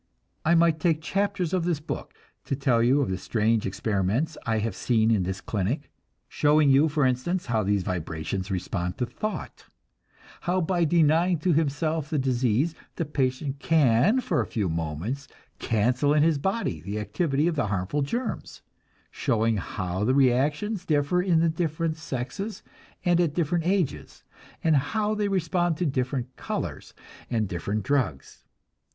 I 0.43 0.55
might 0.55 0.79
take 0.79 0.99
chapters 0.99 1.53
of 1.53 1.63
this 1.63 1.79
book 1.79 2.15
to 2.45 2.55
tell 2.55 2.81
you 2.81 3.01
of 3.01 3.11
the 3.11 3.19
strange 3.19 3.67
experiments 3.67 4.35
I 4.47 4.57
have 4.57 4.75
seen 4.75 5.11
in 5.11 5.21
this 5.21 5.41
clinic 5.41 5.91
showing 6.27 6.71
you, 6.71 6.89
for 6.89 7.05
instance, 7.05 7.45
how 7.45 7.61
these 7.61 7.83
vibrations 7.83 8.49
respond 8.49 8.97
to 8.97 9.05
thought, 9.05 9.65
how 10.41 10.59
by 10.59 10.85
denying 10.85 11.37
to 11.41 11.53
himself 11.53 12.09
the 12.09 12.17
disease 12.17 12.73
the 12.95 13.05
patient 13.05 13.59
can 13.59 14.21
for 14.21 14.41
a 14.41 14.47
few 14.47 14.69
moments 14.69 15.27
cancel 15.59 16.15
in 16.15 16.23
his 16.23 16.39
body 16.39 16.79
the 16.81 16.97
activity 16.97 17.47
of 17.47 17.53
the 17.55 17.67
harmful 17.67 18.01
germs; 18.01 18.63
showing 19.11 19.57
how 19.57 20.03
the 20.03 20.15
reactions 20.15 20.83
differ 20.83 21.21
in 21.21 21.41
the 21.41 21.49
different 21.49 21.95
sexes 21.95 22.63
and 23.05 23.21
at 23.21 23.35
different 23.35 23.67
ages, 23.67 24.23
and 24.63 24.77
how 24.77 25.13
they 25.13 25.27
respond 25.27 25.77
to 25.77 25.85
different 25.85 26.35
colors 26.37 26.95
and 27.29 27.47
different 27.47 27.83
drugs. 27.83 28.43